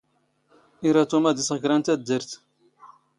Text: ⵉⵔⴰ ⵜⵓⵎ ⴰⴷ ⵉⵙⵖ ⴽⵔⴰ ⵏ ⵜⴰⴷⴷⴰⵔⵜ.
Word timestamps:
ⵉⵔⴰ 0.87 1.03
ⵜⵓⵎ 1.09 1.23
ⴰⴷ 1.29 1.37
ⵉⵙⵖ 1.41 1.55
ⴽⵔⴰ 1.63 1.75
ⵏ 1.79 1.83
ⵜⴰⴷⴷⴰⵔⵜ. 1.85 2.29